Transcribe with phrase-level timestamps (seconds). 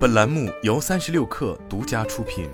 [0.00, 2.48] 本栏目由三十六氪独家出品。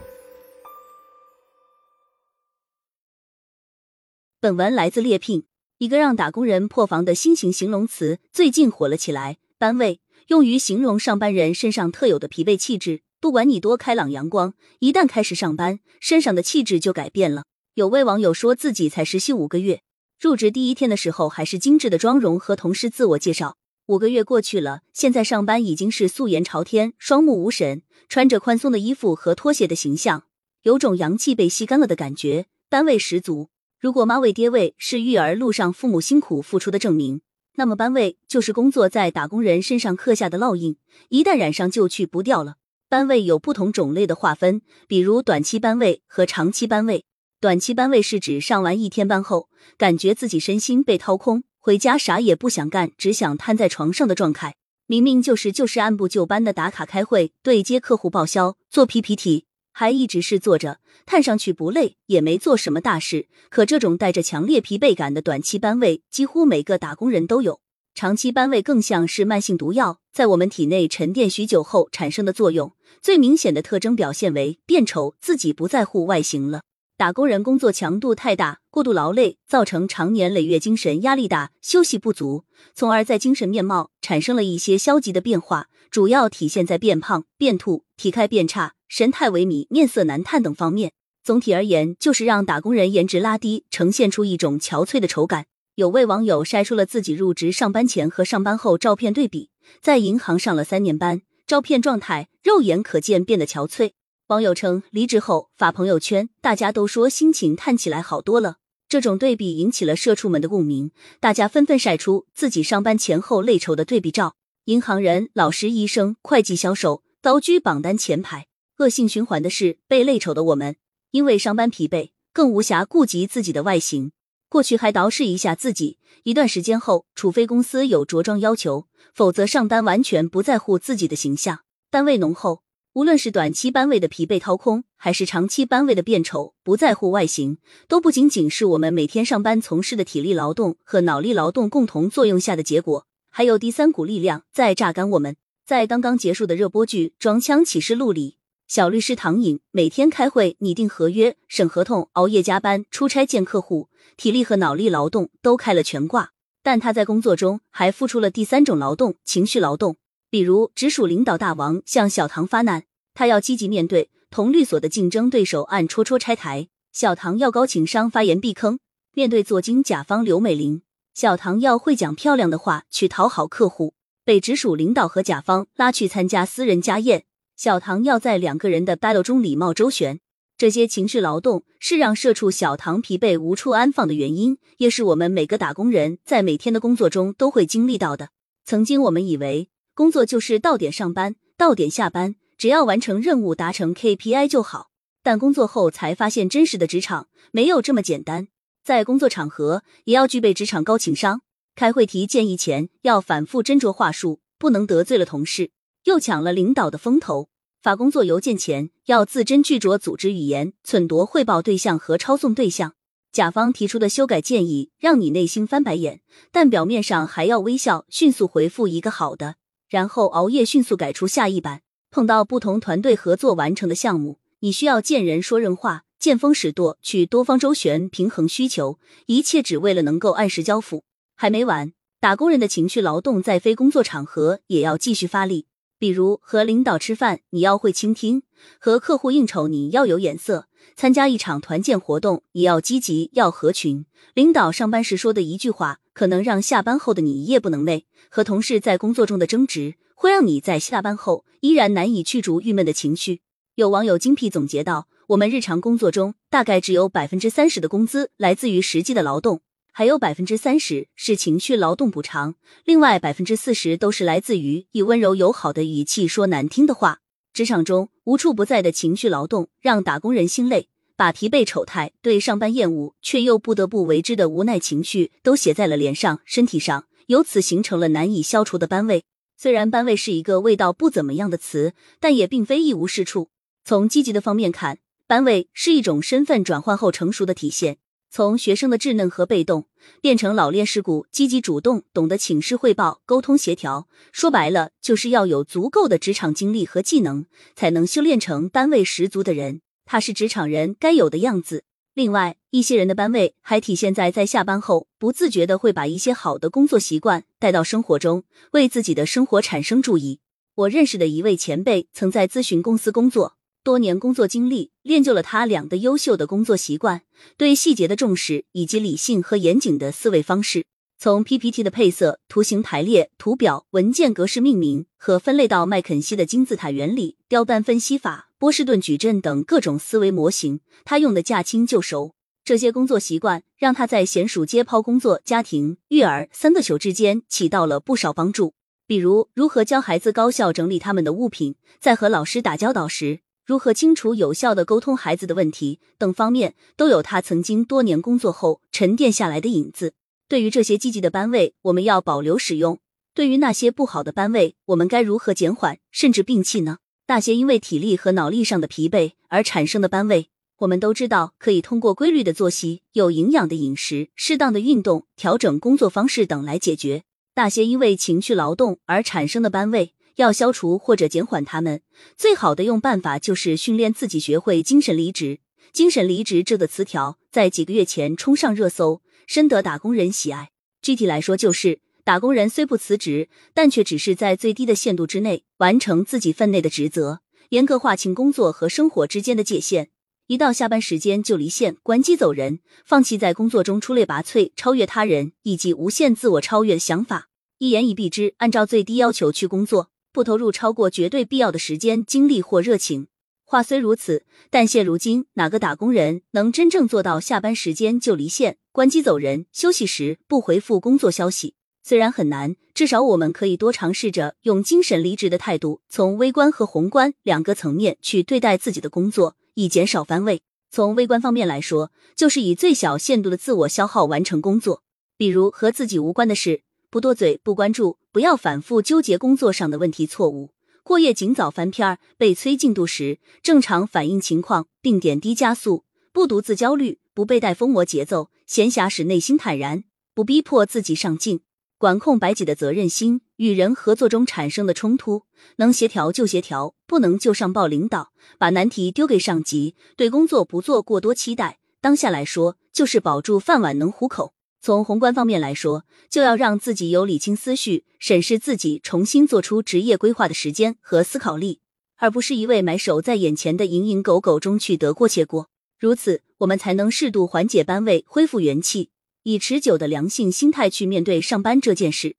[4.40, 5.46] 本文来自猎聘，
[5.78, 9.36] 一个让打工人破防的新型形容词最近火了起来。
[9.58, 13.02] 班味用于形容上班人身上特有的疲惫气质。
[13.20, 17.44] 不管你多开朗阳光，一旦开始上班，身上的气质就改变了。
[17.74, 19.82] 有位网友说自己才实习五个月，
[20.18, 23.56] 入职第一天的时候还是精致的妆容和同事自我介绍。
[23.86, 30.24] 五个月过去了，现在上班已经是素颜朝天、双目无神，穿着宽松的衣服和拖鞋的形象，
[30.62, 33.48] 有种阳气被吸干了的感觉，班味十足。
[33.78, 37.20] 如果妈味爹味是育儿路上父母辛苦付出的证明。
[37.54, 40.76] 那么班味就是工作在打工人身上刻下的烙印，
[41.08, 42.56] 一旦染上就去不掉了。
[42.88, 47.04] 班味有不同种类的划分，比如短期班味和长期班味。
[47.40, 54.54] 短期班味是指上完一天班后，感觉自己身心被掏空，回家啥也不想干，只想瘫在床上的状态。
[54.86, 63.26] 明明就是就是按部就班的打卡开会、对接客户报销、做 PPT，还一直是坐着，看上去不累，也没做什么大事。
[63.48, 67.58] 可这种带着强烈疲惫感的短期班味，几乎每个打工人都有。
[67.96, 72.70] 长期班味更像是慢性毒药，在我们体内沉淀许久后产生的作用。
[73.02, 76.60] 最明显的特征表现为变丑，自己不在乎外形了。
[76.98, 90.92] 打工人工作强度太大，过度劳累，造成长年累月精神压力大，休息不足，从而在精神面貌产生了一些消极的变化，主要体现在变胖、变吐、体态变差、神态萎靡、面色难看等方面。
[91.22, 95.44] 总体而言，就是让打工人颜值拉低，呈现出一种憔悴的丑感。
[95.74, 99.50] 有位网友晒出了自己入职上班前和上班后照片对比，
[99.82, 103.90] 在银行上了三年班，照片状态肉眼可见变得憔悴。
[104.28, 108.56] 网友称，离职后发朋友圈，大家都说心情看起来好多了。
[108.88, 114.34] 这种对比引起了社畜们的共鸣，大家纷纷晒出自己上班前后累丑的对比照。
[114.64, 118.48] 银行人、老师、医生、会计、销售高居榜单前排。
[118.78, 120.74] 恶性循环的是，被累丑的我们，
[121.12, 124.10] 因为上班疲惫，更无暇顾及自己的外形。
[124.48, 131.60] 过去还捯饬一下自己，一段时间后，除非公司有着装要求，否则上单完全不在乎自己的形象。
[131.92, 132.62] 单位浓厚，
[132.96, 137.58] 无论是短期班位的疲惫掏空，还是长期班位的变丑不在乎外形，
[137.88, 145.36] 都不仅仅是我们每天上班从事的体力劳动和脑力劳动共同作用下的结果，还有第三股力量在榨干我们。
[145.66, 148.38] 在刚刚结束的热播剧《装腔启示录》里。
[148.66, 156.30] 小律师唐颖每天开会、拟定合约、审合同，熬夜加班、出差见客户，体力和脑力劳动都开了全挂。
[156.62, 159.96] 但他在工作中还付出了第三种劳动——情绪劳动。
[160.36, 168.78] 比如，直属领导大王向小唐发难，他要积极面对同律所的竞争对手，暗戳戳拆台；小唐要高情商，发言避坑，
[169.14, 170.82] 面对作精甲方刘美玲，
[171.14, 173.94] 小唐要会讲漂亮的话去讨好客户。
[174.26, 177.24] 被直属领导和甲方拉去参加私人家宴。
[177.56, 180.20] 小唐要在两个人的 battle 中礼貌周旋，
[180.58, 188.28] 这些情绪劳动是让社畜小唐疲惫无处安放的原因，也是我们每个打工人在每天的工作中都会经历到的。
[188.66, 194.90] 曾经我们以为工作就是到点上班，到点下班，只要完成任务达成 KPI 就好，
[195.22, 198.48] 但工作后才发现，真实的职场没有这么简单。
[198.84, 201.40] 在工作场合也要具备职场高情商，
[201.74, 205.70] 开会提建议前要反复斟酌话术，不能得罪了同事。
[206.04, 207.48] 又抢了领导的风头，
[207.80, 212.92] 发工作邮件前要字斟句酌，组织语言，忖度汇报对象和抄送对象。
[213.32, 216.20] 甲方提出的修改建议，让你内心翻白眼，
[216.52, 219.54] 但表面上还要微笑，迅速回复一个好的，
[219.88, 221.82] 然后熬夜迅速改出下一版。
[222.10, 231.04] 碰到不同团队合作完成的项目，你需要见人说人话，见风使舵，去多方周旋，平衡需求，一切只为了能够按时交付。
[231.34, 235.66] 还没完，打工人的情绪劳动在非工作场合也要继续发力。
[235.98, 238.40] 比如和领导吃饭，你要会倾听；
[238.78, 244.06] 和客户应酬，你要有眼色；参加一场团建活动，也要积极，要合群。
[244.34, 248.04] 领导上班时说的一句话，可能让下班后的你一夜不能寐。
[248.30, 253.40] 和同事在工作中的争执，会让你在下班后依然难以去除郁闷的情绪。
[253.74, 259.60] 有网友精辟总结到：我们日常工作中，大概只有百分之三十的工资来自于实际的劳动。
[259.92, 267.20] 还有百分之三十是情绪劳动补偿，另外百分之四十都是来自于以温柔友好的语气说难听的话。
[267.56, 279.24] 职场中无处不在的情绪劳动，让打工人心累，把疲惫、丑态、对上班厌恶却又不得不为之的无奈情绪都写在了脸上、身体上，由此形成了难以消除的班味。
[279.56, 283.48] 虽然班味是一个味道不怎么样的词，但也并非一无是处。
[283.86, 287.96] 从积极的方面看，班味是一种身份转换后成熟的体现。
[288.36, 289.86] 从学生的稚嫩和被动，
[290.20, 294.08] 变成老练世故、积极主动、懂得请示汇报、沟通协调。
[294.30, 299.80] 说白了，就是要有足够的职场经历和技能，才能修炼成班位十足的人。
[300.04, 301.84] 他是职场人该有的样子。
[302.12, 310.40] 另外，一些人的班位还体现在在下班后不自觉的会把一些好的工作习惯带到生活中，为自己的生活产生注意。
[310.74, 313.56] 我认识的一位前辈曾在咨询公司工作。
[313.86, 317.22] 多年工作经历练就了他两个优秀的工作习惯：
[317.56, 320.86] 对细节的重视以及理性和严谨的思维方式。
[321.16, 332.34] 从 PPT 的配色、图形排列、图表、文件格式命名和分类到麦肯锡的金字塔原理、雕单分析法、波士顿矩阵等各种思维模型，他用的驾轻就熟。
[332.64, 338.74] 这些工作习惯让他在娴熟接抛工作、家庭、育儿三个球之间起到了不少帮助。
[339.06, 343.42] 比如，如何教孩子高效整理他们的物品，在和老师打交道时。
[343.66, 350.14] 如何清楚有效的沟通孩子的问题等方面，都有他曾经多年工作后沉淀下来的影子。
[350.48, 352.98] 对于这些积极的班位，我们要保留使用；
[353.34, 356.98] 对于那些不好的班位，我们该如何减缓甚至摒弃呢？
[357.26, 360.48] 那些因为体力和脑力上的疲惫而产生的班位，
[360.78, 367.24] 我们都知道可以通过规律的作息、有营养的饮食、适当的运动、调整工作方式等来解决。
[367.56, 370.12] 那些因为情绪劳动而产生的班位。
[370.36, 372.02] 要消除或者减缓他们，
[372.36, 375.60] 最好的用办法就是训练自己学会精神离职。
[375.92, 380.70] 精神离职这个词条在几个月前冲上热搜，深得打工人喜爱。
[381.00, 387.40] 具体来说，就是打工人虽不辞职，但却只是在最低的限度之内完成自己分内的职责，
[387.70, 390.10] 严格划清工作和生活之间的界限。
[390.48, 397.48] 一到下班时间就离线关机走人，放弃在工作中出类拔萃、超越他人以及无限自我超越的想法，
[397.78, 400.10] 一言以蔽之，按照最低要求去工作。
[400.36, 403.28] 不投入超过绝对必要的时间、精力或热情。
[403.64, 411.74] 话虽如此，但现如今哪个打工人能真正做到下班时间就离线、关机走人，休息时不回复工作消息？
[412.02, 420.60] 虽然很难，至少我们可以多尝试着用精神离职的态度，从微观和宏观两个层面去对待自己的工作，以减少番位。
[420.90, 425.02] 从微观方面来说，就是以最小限度的自我消耗完成工作，
[425.38, 426.82] 比如和自己无关的事。
[427.10, 430.72] 不多嘴，不关注，不要反复纠结工作上的问题错误。
[431.02, 436.04] 过夜尽早翻篇儿，被催进度时正常反应情况，并点滴加速。
[436.32, 438.50] 不独自焦虑，不被带疯魔节奏。
[438.66, 440.02] 闲暇时内心坦然，
[440.34, 441.60] 不逼迫自己上进。
[441.96, 445.44] 管控白己的责任心，与人合作中产生的冲突，
[445.76, 449.94] 能协调就协调，不能就上报领导，把难题丢给上级。
[450.16, 451.78] 对工作不做过多期待。
[452.02, 454.55] 当下来说，就是保住饭碗，能糊口。
[454.86, 461.80] 从宏观方面来说，就要让自己有理清思绪、审视自己、重新做出职业规划的时间和思考力，
[462.18, 465.70] 而不是一味埋首在眼前的蝇营狗苟中去得过且过。
[465.98, 469.10] 如此，我们才能适度缓解班位，恢复元气，
[469.42, 472.36] 以持久的良性心态去面对上班这件事。